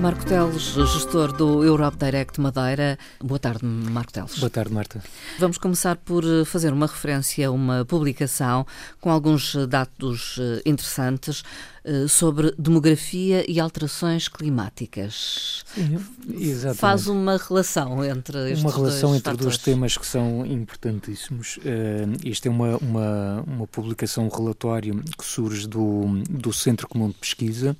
[0.00, 2.98] Marco Teles, gestor do Europe Direct Madeira.
[3.22, 4.38] Boa tarde, Marco Teles.
[4.38, 5.02] Boa tarde, Marta.
[5.38, 8.66] Vamos começar por fazer uma referência a uma publicação
[8.98, 11.42] com alguns dados eh, interessantes
[11.84, 15.62] eh, sobre demografia e alterações climáticas.
[15.74, 15.98] Sim,
[16.38, 16.80] exatamente.
[16.80, 19.44] Faz uma relação entre estes Uma relação dois entre fatores.
[19.44, 21.58] dois temas que são importantíssimos.
[21.58, 27.08] Uh, isto é uma, uma, uma publicação, um relatório que surge do, do Centro Comum
[27.08, 27.76] de Pesquisa.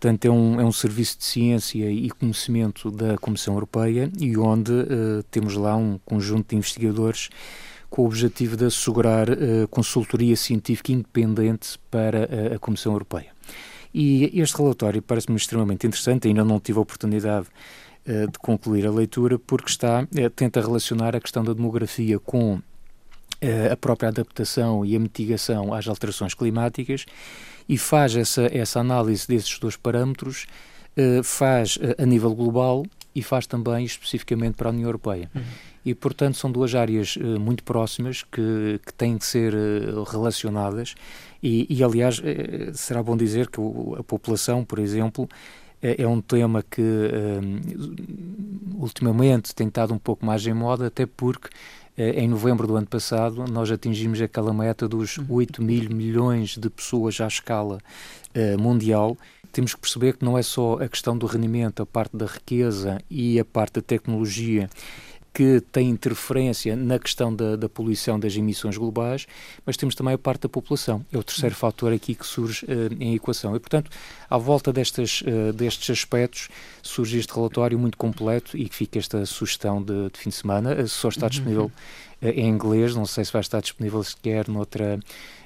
[0.00, 4.72] Portanto, é um, é um serviço de ciência e conhecimento da Comissão Europeia e onde
[4.72, 7.28] uh, temos lá um conjunto de investigadores
[7.90, 13.30] com o objetivo de assegurar uh, consultoria científica independente para uh, a Comissão Europeia.
[13.92, 17.46] E este relatório parece-me extremamente interessante, ainda não tive a oportunidade
[18.06, 22.60] de concluir a leitura, porque está, tenta relacionar a questão da demografia com
[23.70, 27.04] a própria adaptação e a mitigação às alterações climáticas
[27.70, 30.48] e faz essa, essa análise desses dois parâmetros,
[30.98, 35.30] uh, faz uh, a nível global e faz também especificamente para a União Europeia.
[35.32, 35.42] Uhum.
[35.84, 39.54] E, portanto, são duas áreas uh, muito próximas que, que têm que ser
[40.10, 40.96] relacionadas
[41.40, 42.20] e, e aliás,
[42.74, 45.28] será bom dizer que o, a população, por exemplo,
[45.80, 46.82] é, é um tema que
[48.74, 51.48] ultimamente tem estado um pouco mais em moda, até porque
[51.96, 57.20] em novembro do ano passado, nós atingimos aquela meta dos 8 mil milhões de pessoas
[57.20, 57.78] à escala
[58.34, 59.16] uh, mundial.
[59.52, 63.02] Temos que perceber que não é só a questão do rendimento, a parte da riqueza
[63.10, 64.70] e a parte da tecnologia
[65.32, 69.26] que tem interferência na questão da, da, poluição das emissões globais,
[69.64, 71.04] mas temos também a parte da população.
[71.12, 73.54] É o terceiro fator aqui que surge uh, em equação.
[73.54, 73.90] E, portanto,
[74.28, 76.48] à volta destas, uh, destes aspectos,
[76.82, 80.74] surge este relatório muito completo e que fica esta sugestão de, de fim de semana.
[80.74, 81.70] Uh, só está disponível
[82.20, 84.98] uh, em inglês, não sei se vai estar disponível sequer noutra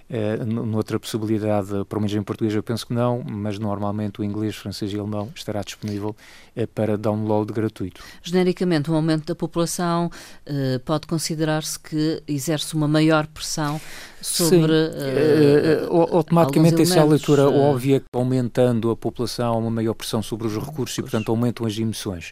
[0.09, 4.55] Uh, noutra possibilidade, pelo menos em português eu penso que não, mas normalmente o inglês,
[4.55, 6.15] francês e alemão estará disponível
[6.55, 8.03] uh, para download gratuito.
[8.23, 10.11] Genericamente, o aumento da população
[10.47, 13.81] uh, pode considerar-se que exerce uma maior pressão
[14.21, 14.73] sobre.
[14.73, 16.07] Sim.
[16.13, 20.99] automaticamente, essa é a leitura óbvia aumentando a população uma maior pressão sobre os recursos
[20.99, 22.31] e, portanto, aumentam as emissões.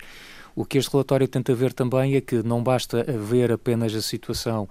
[0.55, 4.69] O que este relatório tenta ver também é que não basta ver apenas a situação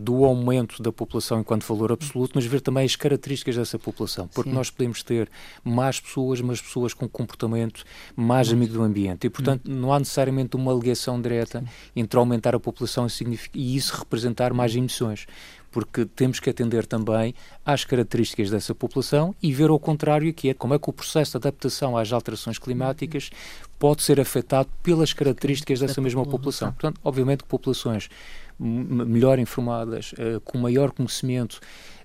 [0.00, 4.48] do aumento da população enquanto valor absoluto, mas ver também as características dessa população, porque
[4.48, 4.56] Sim.
[4.56, 5.28] nós podemos ter
[5.62, 7.84] mais pessoas, mas pessoas com comportamento
[8.16, 9.26] mais amigo do ambiente.
[9.26, 11.62] E, portanto, não há necessariamente uma ligação direta
[11.94, 13.06] entre aumentar a população
[13.54, 15.26] e isso representar mais emissões
[15.74, 17.34] porque temos que atender também
[17.66, 21.32] às características dessa população e ver ao contrário que é como é que o processo
[21.32, 23.28] de adaptação às alterações climáticas
[23.76, 26.70] pode ser afetado pelas características dessa mesma população.
[26.70, 28.08] Portanto, obviamente que populações
[28.58, 31.60] melhor informadas, uh, com maior conhecimento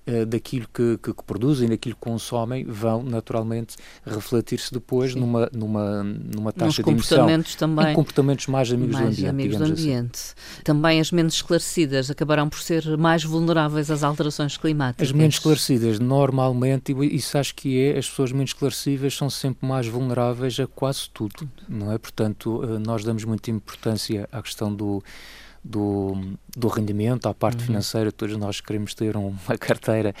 [0.06, 6.02] uh, daquilo que, que, que, produzem, daquilo que consomem, vão naturalmente refletir-se depois numa, numa,
[6.02, 7.26] numa taxa de emissão
[7.58, 9.28] também em comportamentos mais amigos mais do ambiente.
[9.28, 9.72] Amigos do assim.
[9.72, 10.18] ambiente.
[10.18, 10.62] Assim.
[10.64, 15.08] Também as menos esclarecidas acabarão por ser mais vulneráveis às alterações climáticas.
[15.08, 19.66] As menos esclarecidas, normalmente, e isso acho que é, as pessoas menos esclarecíveis são sempre
[19.66, 21.98] mais vulneráveis a quase tudo, não é?
[21.98, 25.02] Portanto, eh, nós damos muita importância à questão do
[25.62, 26.16] do,
[26.56, 27.66] do rendimento, à parte uhum.
[27.66, 30.14] financeira, todos nós queremos ter uma carteira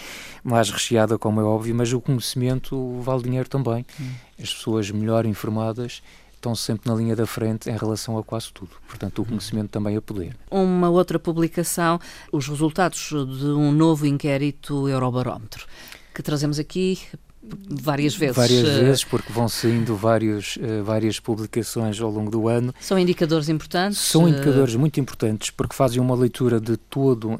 [0.44, 3.84] mais recheada, como é óbvio, mas o conhecimento vale dinheiro também.
[3.98, 4.12] Uhum.
[4.42, 6.02] As pessoas melhor informadas
[6.34, 8.70] estão sempre na linha da frente em relação a quase tudo.
[8.88, 10.36] Portanto, o conhecimento também é poder.
[10.50, 12.00] Uma outra publicação,
[12.32, 15.66] os resultados de um novo inquérito Eurobarómetro,
[16.14, 16.98] que trazemos aqui
[17.42, 18.36] várias vezes.
[18.36, 22.74] Várias vezes, porque vão saindo vários, uh, várias publicações ao longo do ano.
[22.80, 23.98] São indicadores importantes?
[23.98, 27.38] São indicadores muito importantes, porque fazem uma leitura de, todo, uh,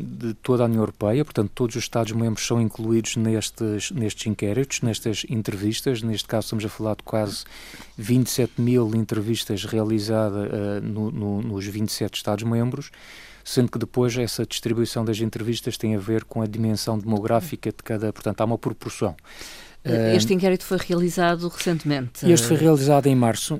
[0.00, 5.24] de toda a União Europeia, portanto, todos os Estados-membros são incluídos nestes, nestes inquéritos, nestas
[5.28, 6.02] entrevistas.
[6.02, 7.44] Neste caso, estamos a falar de quase
[7.96, 10.48] 27 mil entrevistas realizadas
[10.82, 12.90] no, no, nos 27 Estados-membros
[13.48, 17.82] sendo que depois essa distribuição das entrevistas tem a ver com a dimensão demográfica de
[17.82, 19.16] cada, portanto há uma proporção.
[20.14, 22.30] Este inquérito foi realizado recentemente?
[22.30, 23.58] Este foi realizado em março,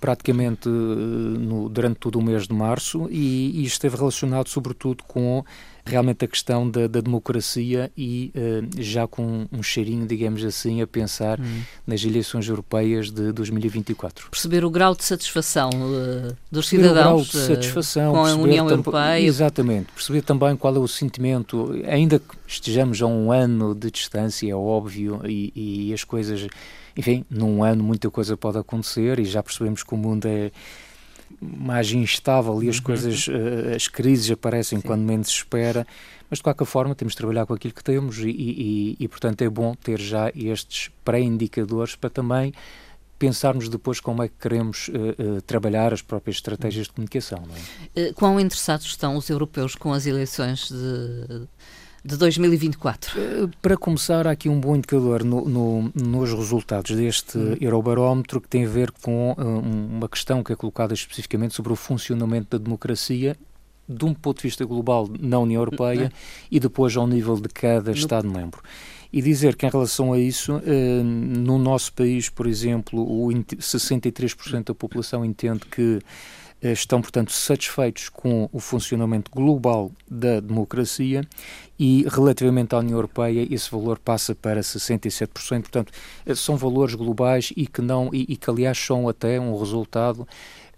[0.00, 5.44] praticamente no, durante todo o mês de março, e, e esteve relacionado sobretudo com
[5.90, 10.86] realmente a questão da, da democracia e uh, já com um cheirinho, digamos assim, a
[10.86, 11.62] pensar hum.
[11.86, 14.30] nas eleições europeias de 2024.
[14.30, 19.20] Perceber o grau de satisfação uh, dos perceber cidadãos de satisfação, com a União Europeia.
[19.20, 19.92] Exatamente.
[19.92, 24.54] Perceber também qual é o sentimento, ainda que estejamos a um ano de distância, é
[24.54, 26.46] óbvio, e, e as coisas,
[26.96, 30.52] enfim, num ano muita coisa pode acontecer e já percebemos que o mundo é
[31.40, 32.82] mais instável e as uhum.
[32.82, 34.86] coisas, uh, as crises aparecem Sim.
[34.86, 35.86] quando menos se espera,
[36.28, 39.42] mas de qualquer forma temos de trabalhar com aquilo que temos e, e, e portanto
[39.42, 42.52] é bom ter já estes pré-indicadores para também
[43.18, 47.44] pensarmos depois como é que queremos uh, uh, trabalhar as próprias estratégias de comunicação.
[47.94, 48.12] É?
[48.14, 51.46] Quão interessados estão os europeus com as eleições de
[52.04, 53.20] de 2024?
[53.20, 57.56] Eh, para começar, há aqui um bom indicador no, no, nos resultados deste hum.
[57.60, 61.76] Eurobarómetro que tem a ver com uh, uma questão que é colocada especificamente sobre o
[61.76, 63.36] funcionamento da democracia
[63.88, 66.46] de um ponto de vista global na União Europeia hum.
[66.50, 68.62] e depois ao nível de cada Estado-membro.
[69.12, 74.64] E dizer que em relação a isso, uh, no nosso país, por exemplo, o 63%
[74.64, 75.98] da população entende que
[76.62, 81.22] eh, estão, portanto, satisfeitos com o funcionamento global da democracia
[81.80, 85.62] e, relativamente à União Europeia, esse valor passa para 67%.
[85.62, 85.90] Portanto,
[86.26, 90.28] eh, são valores globais e que, não, e, e que aliás, são até um resultado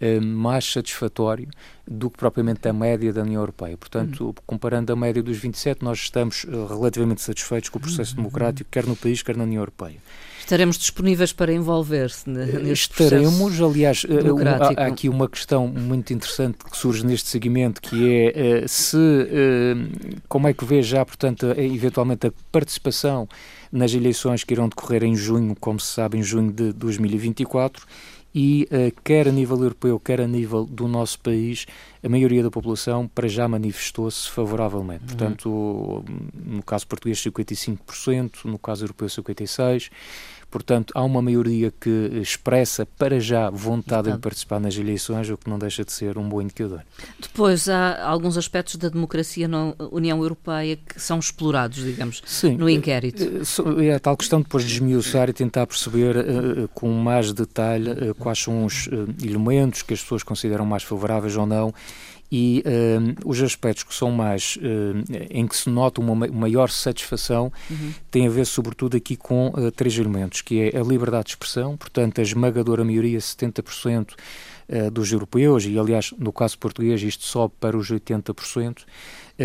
[0.01, 1.49] eh, mais satisfatório
[1.85, 3.77] do que propriamente a média da União Europeia.
[3.77, 4.35] Portanto, uhum.
[4.47, 8.19] comparando a média dos 27, nós estamos relativamente satisfeitos com o processo uhum.
[8.19, 9.99] democrático, quer no país, quer na União Europeia.
[10.43, 16.77] Estaremos disponíveis para envolver-se neste Estaremos, aliás, eh, há aqui uma questão muito interessante que
[16.77, 19.77] surge neste segmento, que é eh, se, eh,
[20.29, 23.29] como é que vê já, portanto, eventualmente a participação
[23.71, 27.87] nas eleições que irão decorrer em junho, como se sabe, em junho de 2024,
[28.35, 28.67] e
[29.05, 31.67] quer a nível europeu, quer a nível do nosso país,
[32.03, 35.03] a maioria da população para já manifestou-se favoravelmente.
[35.03, 35.09] Uhum.
[35.09, 36.05] Portanto,
[36.35, 39.91] no caso português 55%, no caso europeu 56%,
[40.53, 41.89] Portanto, há uma maioria que
[42.21, 46.29] expressa para já vontade de participar nas eleições, o que não deixa de ser um
[46.29, 46.83] bom indicador.
[47.19, 52.69] Depois, há alguns aspectos da democracia na União Europeia que são explorados, digamos, Sim, no
[52.69, 53.23] inquérito.
[53.81, 57.91] É, é a tal questão depois de esmiuçar e tentar perceber uh, com mais detalhe
[57.91, 61.73] uh, quais são os uh, elementos que as pessoas consideram mais favoráveis ou não
[62.33, 67.53] e uh, os aspectos que são mais uh, em que se nota uma maior satisfação
[67.71, 67.93] uhum.
[68.11, 71.77] têm a ver sobretudo aqui com uh, três elementos, que é a liberdade de expressão,
[71.77, 74.15] portanto a esmagadora maioria, 70%
[74.93, 78.85] dos europeus, e aliás no caso português isto sobe para os 80%,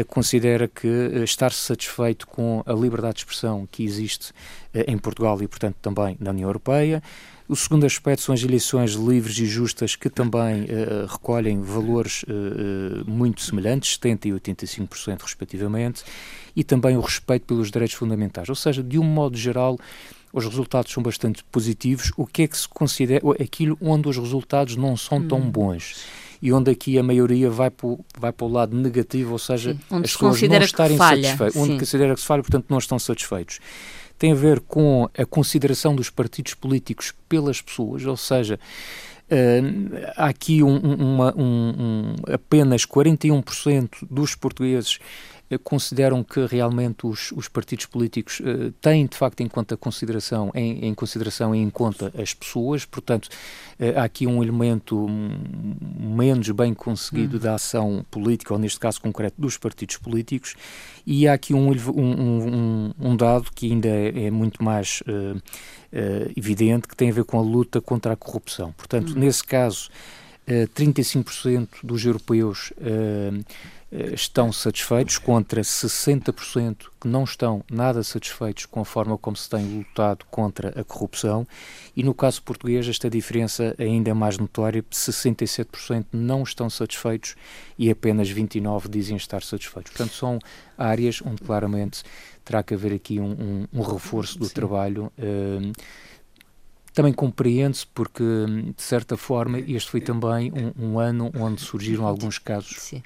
[0.07, 0.88] considera que
[1.24, 4.31] estar satisfeito com a liberdade de expressão que existe
[4.74, 7.01] em Portugal e portanto também na União Europeia,
[7.50, 10.65] o segundo aspecto são as eleições livres e justas, que também
[11.07, 12.25] recolhem valores
[13.06, 16.03] muito semelhantes, 70% e 85%, respectivamente,
[16.56, 18.50] e também o respeito pelos direitos fundamentais.
[18.50, 19.77] Ou seja, de um modo geral,
[20.38, 22.12] os resultados são bastante positivos.
[22.16, 25.50] O que é que se considera aquilo onde os resultados não são tão hum.
[25.50, 26.06] bons?
[26.39, 29.74] e onde aqui a maioria vai para o, vai para o lado negativo, ou seja,
[29.74, 33.60] Sim, as pessoas não estarem satisfeitas, onde considera que se falha, portanto não estão satisfeitos
[34.18, 38.60] tem a ver com a consideração dos partidos políticos pelas pessoas, ou seja,
[39.30, 45.00] uh, há aqui um, uma, um, um, apenas 41% dos portugueses
[45.63, 50.85] consideram que realmente os, os partidos políticos uh, têm de facto em conta consideração em,
[50.85, 53.27] em, consideração e em conta as pessoas portanto
[53.79, 55.07] uh, há aqui um elemento
[55.97, 57.39] menos bem conseguido hum.
[57.39, 60.55] da ação política ou neste caso concreto dos partidos políticos
[61.05, 65.41] e há aqui um, um, um dado que ainda é, é muito mais uh,
[66.35, 69.19] evidente que tem a ver com a luta contra a corrupção portanto hum.
[69.19, 69.89] nesse caso
[70.47, 73.31] 35% dos europeus eh,
[73.91, 79.65] estão satisfeitos, contra 60% que não estão nada satisfeitos com a forma como se tem
[79.77, 81.47] lutado contra a corrupção.
[81.95, 87.35] E no caso português, esta diferença ainda é mais notória: 67% não estão satisfeitos
[87.77, 89.91] e apenas 29% dizem estar satisfeitos.
[89.94, 90.39] Portanto, são
[90.77, 92.03] áreas onde claramente
[92.44, 94.53] terá que haver aqui um, um, um reforço do Sim.
[94.53, 95.11] trabalho.
[95.17, 95.71] Uh,
[96.94, 98.23] também compreende-se porque,
[98.75, 102.75] de certa forma, este foi também um, um ano onde surgiram alguns casos.
[102.79, 103.03] Sim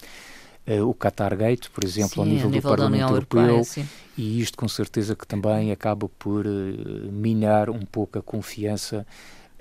[0.68, 3.88] uh, o Qatar Gate, por exemplo, sim, ao nível, nível do Parlamento Europeu, Europeia,
[4.18, 9.06] e isto com certeza que também acaba por uh, minar um pouco a confiança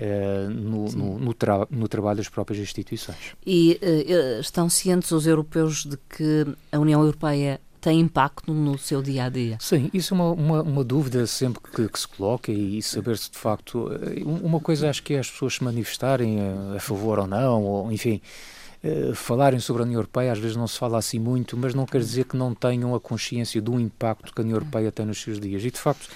[0.03, 3.35] Uh, no, no, no, tra no, trabalho das próprias instituições.
[3.45, 8.99] E uh, estão cientes os europeus de que a União Europeia tem impacto no seu
[8.99, 9.57] dia a dia?
[9.59, 13.29] Sim, isso é uma, uma, uma dúvida sempre que, que, se coloca e saber se
[13.29, 13.91] de facto.
[14.25, 17.91] Uma coisa acho que é as pessoas se manifestarem a, a favor ou não, ou
[17.91, 18.19] enfim.
[18.83, 21.85] Eh, falarem sobre a União Europeia, às vezes não se fala assim muito, mas não
[21.85, 25.21] quer dizer que não tenham a consciência do impacto que a União Europeia tem nos
[25.21, 25.63] seus dias.
[25.63, 26.09] E, de facto,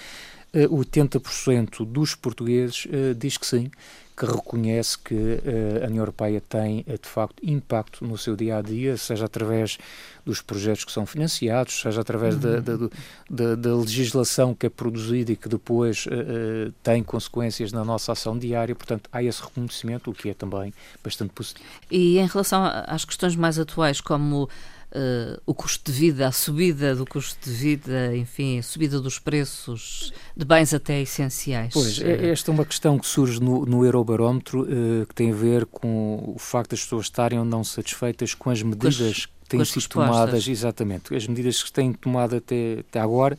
[0.53, 3.69] 80% eh, dos portugueses uh, diz que sim,
[4.15, 8.57] que reconhece que uh, a União Europeia tem, uh, de facto, impacto no seu dia
[8.57, 9.77] a dia, seja através
[10.25, 12.41] dos projetos que são financiados, seja através uhum.
[12.41, 12.89] da, da,
[13.29, 18.37] da, da, legislação que é produzida e que depois uh, tem consequências na nossa ação
[18.37, 18.73] diária.
[18.73, 21.67] Portanto, há esse reconhecimento, o que é também bastante positivo.
[21.91, 24.49] E em relação às questões mais atuais, como
[24.95, 29.19] uh, o custo de vida, a subida do custo de vida, enfim, a subida dos
[29.19, 31.73] preços de bens até essenciais.
[31.73, 35.35] Pois, é, esta é uma questão que surge no, no Eurobarómetro, uh, que tem a
[35.35, 39.25] ver com o facto das pessoas estarem ou não satisfeitas com as medidas com as,
[39.25, 43.37] que têm sido tomadas, exatamente, as medidas que têm tomado até, até agora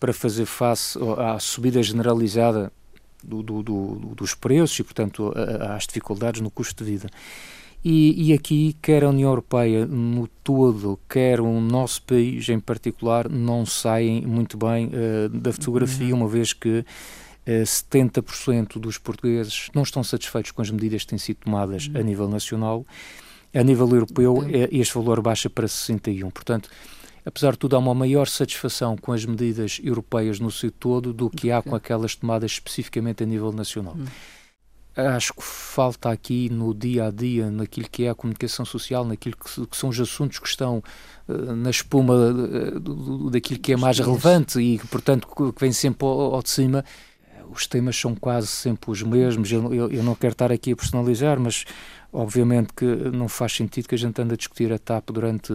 [0.00, 2.72] para fazer face à subida generalizada
[3.22, 5.32] do, do, do, dos preços e, portanto,
[5.74, 7.10] às dificuldades no custo de vida.
[7.84, 13.28] E, e, aqui, quer a União Europeia no todo, quer o nosso país em particular,
[13.28, 16.22] não saem muito bem uh, da fotografia, uhum.
[16.22, 16.84] uma vez que uh,
[17.46, 22.00] eh, 70% dos portugueses não estão satisfeitos com as medidas que têm sido tomadas uhum.
[22.00, 22.84] a nível nacional.
[23.54, 24.50] A nível europeu, uhum.
[24.72, 26.32] este valor baixa para 61%.
[26.32, 26.68] Portanto,
[27.24, 31.30] apesar de tudo, há uma maior satisfação com as medidas europeias no seu todo do
[31.30, 33.96] que há com aquelas tomadas especificamente a nível nacional.
[34.98, 39.36] Acho que falta aqui no dia a dia, naquilo que é a comunicação social, naquilo
[39.36, 40.82] que, que são os assuntos que estão
[41.28, 46.34] uh, na espuma uh, daquilo que é mais relevante e, portanto, que vem sempre ao,
[46.34, 46.84] ao de cima.
[47.48, 49.52] Os temas são quase sempre os mesmos.
[49.52, 51.64] Eu, eu, eu não quero estar aqui a personalizar, mas
[52.10, 55.52] Obviamente que não faz sentido que a gente ande a discutir a TAP durante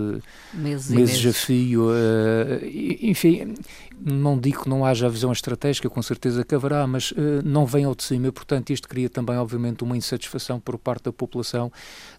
[0.53, 1.87] meses, meses, a fio.
[1.87, 2.63] Uh,
[3.01, 3.55] enfim,
[3.99, 7.65] não digo que não haja a visão estratégica, com certeza que haverá, mas uh, não
[7.65, 8.31] vem ao de cima.
[8.31, 11.71] Portanto, isto cria também, obviamente, uma insatisfação por parte da população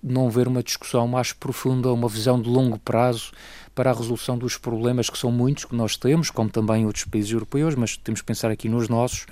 [0.02, 3.30] de não ver uma discussão mais profunda, uma visão de longo prazo
[3.72, 7.30] para a resolução dos problemas que são muitos que nós temos, como também outros países
[7.30, 9.26] europeus, mas temos que pensar aqui nos nossos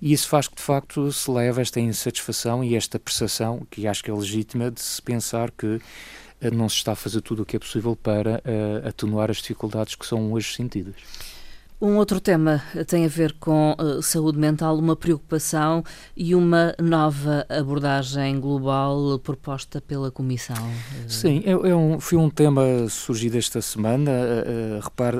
[0.00, 4.04] e isso faz que, de facto, se leve esta insatisfação e esta percepção, que acho
[4.04, 5.80] que é legítima, de se pensar que
[6.40, 9.38] eh, não se está a fazer tudo o que é possível para uh, atenuar as
[9.38, 10.94] dificuldades que são hoje sentidas.
[11.78, 15.84] Um outro tema tem a ver com uh, saúde mental, uma preocupação
[16.16, 20.56] e uma nova abordagem global proposta pela Comissão.
[21.06, 24.10] Sim, é, é um, foi um tema surgido esta semana.
[24.10, 25.18] Uh, repare,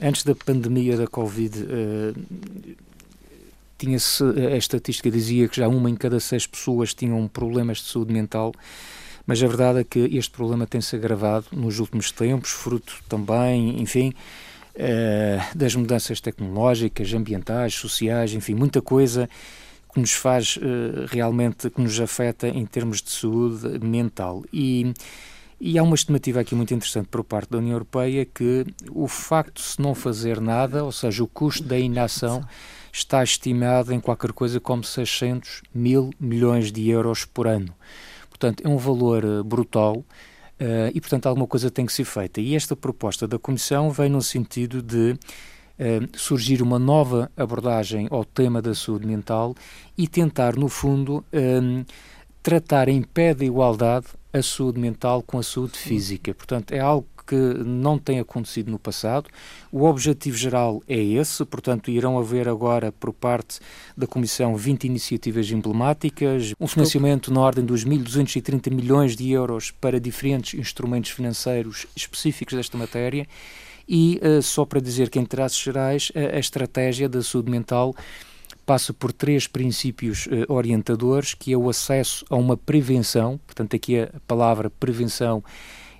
[0.00, 1.66] antes da pandemia da Covid,
[3.78, 8.12] tinha-se a estatística dizia que já uma em cada seis pessoas tinham problemas de saúde
[8.12, 8.52] mental,
[9.24, 14.12] mas a verdade é que este problema tem-se agravado nos últimos tempos, fruto também, enfim,
[14.74, 19.28] uh, das mudanças tecnológicas, ambientais, sociais, enfim, muita coisa
[19.92, 24.44] que nos faz uh, realmente, que nos afeta em termos de saúde mental.
[24.52, 24.92] E,
[25.60, 29.56] e há uma estimativa aqui muito interessante por parte da União Europeia que o facto
[29.56, 32.44] de se não fazer nada, ou seja, o custo da inação
[32.92, 37.74] está estimado em qualquer coisa como 600 mil milhões de euros por ano.
[38.28, 40.04] Portanto, é um valor uh, brutal uh,
[40.94, 42.40] e, portanto, alguma coisa tem que ser feita.
[42.40, 48.24] E esta proposta da Comissão vem no sentido de uh, surgir uma nova abordagem ao
[48.24, 49.56] tema da saúde mental
[49.96, 51.24] e tentar, no fundo,
[52.42, 56.34] tratar em pé de igualdade a saúde mental com a saúde física.
[56.34, 59.28] Portanto, é algo que não tem acontecido no passado.
[59.70, 63.60] O objetivo geral é esse, portanto, irão haver agora, por parte
[63.94, 70.00] da Comissão, 20 iniciativas emblemáticas, um financiamento na ordem dos 1.230 milhões de euros para
[70.00, 73.26] diferentes instrumentos financeiros específicos desta matéria.
[73.86, 77.94] E uh, só para dizer que, em traços gerais, a, a estratégia da saúde mental
[78.68, 83.98] passa por três princípios uh, orientadores, que é o acesso a uma prevenção, portanto aqui
[83.98, 85.42] a palavra prevenção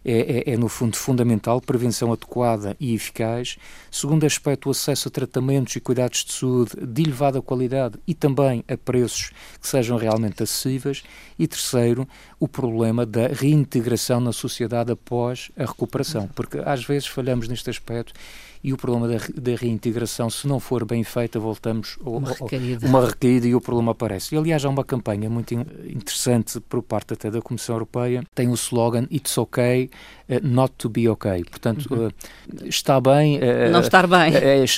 [0.04, 3.56] é, é, é, no fundo, fundamental, prevenção adequada e eficaz.
[3.90, 8.62] Segundo aspecto, o acesso a tratamentos e cuidados de saúde de elevada qualidade e também
[8.68, 11.02] a preços que sejam realmente acessíveis.
[11.38, 12.06] E terceiro,
[12.38, 18.12] o problema da reintegração na sociedade após a recuperação, porque às vezes falhamos neste aspecto
[18.62, 22.86] e o problema da, da reintegração, se não for bem feita, voltamos a uma, recaída.
[22.86, 24.34] uma recaída e o problema aparece.
[24.34, 28.54] E, aliás, há uma campanha muito interessante por parte até da Comissão Europeia, tem o
[28.54, 29.90] slogan It's okay
[30.28, 31.44] uh, not to be okay.
[31.44, 32.06] Portanto, uhum.
[32.06, 33.38] uh, está bem...
[33.38, 34.32] Uh, não estar bem.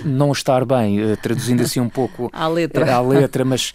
[0.04, 2.30] não estar bem, traduzindo assim um pouco...
[2.32, 2.94] à letra.
[2.94, 3.72] à letra, mas...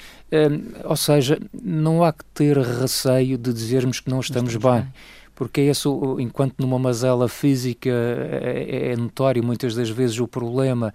[0.84, 4.92] ou seja, não há que ter receio de dizermos que não estamos, não estamos bem.
[4.92, 5.88] bem porque é esse,
[6.20, 10.94] enquanto numa mazela física é, é, é notório muitas das vezes o problema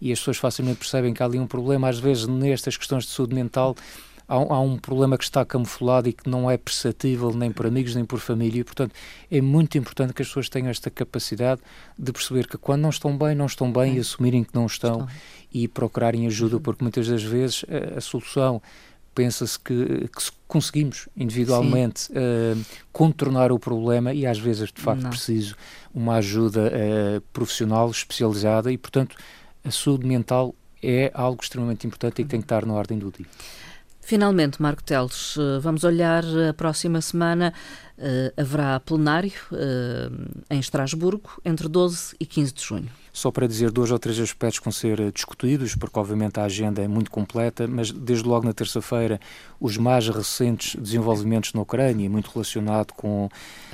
[0.00, 3.10] e as pessoas facilmente percebem que há ali um problema, às vezes nestas questões de
[3.10, 3.76] saúde mental
[4.30, 7.94] há, há, um problema que está camuflado e que não é perceptível nem por amigos
[7.94, 8.94] nem por família e, portanto,
[9.30, 11.60] é muito importante que as pessoas tenham esta capacidade
[11.98, 13.96] de perceber que quando não estão bem, não estão bem é.
[13.96, 15.08] e assumirem que não estão, estão.
[15.52, 16.62] e procurarem ajuda, uhum.
[16.62, 18.62] porque muitas das vezes a, a solução
[19.14, 22.60] pensa-se que, que conseguimos individualmente uh,
[22.92, 25.10] contornar o problema e às vezes de facto Não.
[25.10, 25.54] preciso
[25.94, 29.16] uma ajuda uh, profissional especializada e portanto
[29.64, 33.12] a saúde mental é algo extremamente importante e que tem que estar na ordem do
[33.12, 33.26] dia.
[34.00, 37.52] Finalmente, Marco Teles, eh, vamos olhar a próxima semana.
[37.98, 39.30] Uh, haverá plenário
[40.48, 42.90] em Estrasburgo entre 12 e 15 de junho.
[43.12, 46.82] Só para dizer dois ou três aspectos que vão ser discutidos, porque obviamente a agenda
[46.82, 49.20] é muito completa, mas desde logo na terça-feira
[49.60, 53.28] os mais recentes desenvolvimentos na Ucrânia, muito relacionado com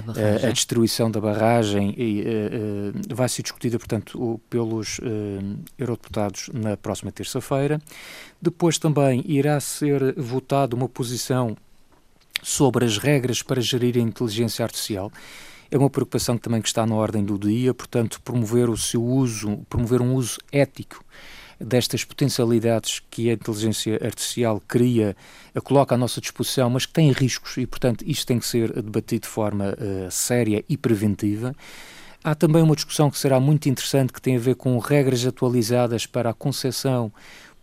[0.08, 2.24] a, a destruição da barragem, e,
[3.14, 5.00] vai ser discutida, portanto, pelos
[5.78, 7.80] eurodeputados na próxima terça-feira.
[8.40, 11.56] Depois também irá ser votada uma posição
[12.42, 15.10] sobre as regras para gerir a inteligência artificial.
[15.70, 19.02] É uma preocupação que também que está na ordem do dia, portanto, promover o seu
[19.02, 21.04] uso, promover um uso ético
[21.58, 25.16] destas potencialidades que a inteligência artificial cria,
[25.54, 28.72] a coloca à nossa disposição, mas que tem riscos e, portanto, isto tem que ser
[28.82, 31.54] debatido de forma uh, séria e preventiva.
[32.22, 36.06] Há também uma discussão que será muito interessante que tem a ver com regras atualizadas
[36.06, 37.12] para a concessão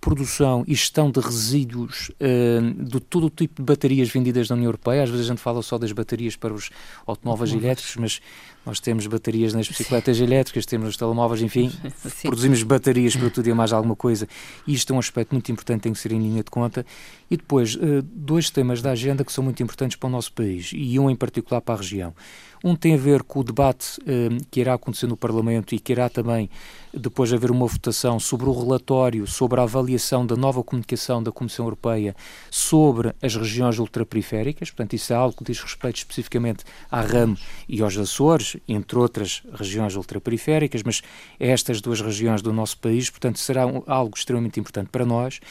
[0.03, 4.67] produção e gestão de resíduos uh, de todo o tipo de baterias vendidas na União
[4.67, 5.01] Europeia.
[5.01, 6.69] Às vezes a gente fala só das baterias para os
[7.07, 8.21] automóveis elétricos, mas
[8.65, 10.23] nós temos baterias nas bicicletas Sim.
[10.23, 11.71] elétricas, temos nos telemóveis, enfim,
[12.03, 12.27] Sim.
[12.27, 14.27] produzimos baterias para tudo e mais alguma coisa.
[14.67, 16.85] E isto é um aspecto muito importante, tem que ser em linha de conta.
[17.31, 20.71] E depois, uh, dois temas da agenda que são muito importantes para o nosso país
[20.73, 22.13] e um em particular para a região.
[22.63, 25.91] Um tem a ver com o debate uh, que irá acontecer no Parlamento e que
[25.91, 26.49] irá também
[26.93, 31.65] depois haver uma votação sobre o relatório sobre a avaliação da nova comunicação da Comissão
[31.65, 32.15] Europeia
[32.49, 34.69] sobre as regiões ultraperiféricas.
[34.69, 37.35] Portanto, isso é algo que diz respeito especificamente à RAM
[37.67, 41.01] e aos Açores, entre outras regiões ultraperiféricas, mas
[41.39, 45.41] estas duas regiões do nosso país, portanto, será algo extremamente importante para nós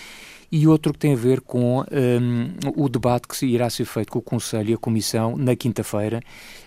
[0.52, 1.84] e outro que tem a ver com um,
[2.76, 6.20] o debate que irá ser feito com o Conselho e a Comissão na quinta-feira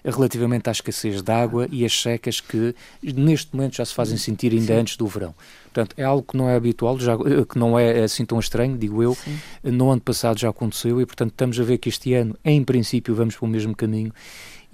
[0.04, 2.74] relativamente à escassez de água e as secas que
[3.04, 4.80] neste momento já se fazem sentir ainda Sim.
[4.80, 5.36] antes do verão.
[5.66, 9.04] Portanto, é algo que não é habitual, já, que não é assim tão estranho, digo
[9.04, 9.14] eu.
[9.14, 9.38] Sim.
[9.64, 13.14] No ano passado já aconteceu e, portanto, estamos a ver que este ano, em princípio,
[13.14, 14.12] vamos para o mesmo caminho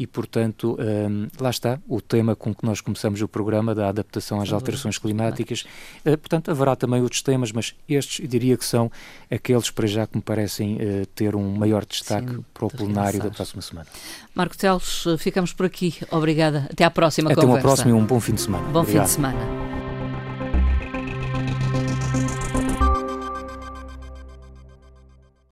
[0.02, 4.42] e, portanto, um, lá está o tema com que nós começamos o programa da adaptação
[4.42, 5.64] às alterações climáticas.
[6.04, 8.92] Uh, portanto, haverá também outros temas, mas estes eu diria que são
[9.30, 13.22] aqueles para já que me parecem uh, ter um maior destaque Sim, para o plenário
[13.22, 13.88] da próxima semana.
[14.34, 15.94] Marco Teles, ficamos por aqui.
[16.10, 16.68] Obrigada.
[16.72, 17.60] Até à próxima Até conversa.
[17.60, 18.64] Até uma próxima e um bom fim de semana.
[18.70, 19.04] Bom Obrigado.
[19.04, 20.01] fim de semana.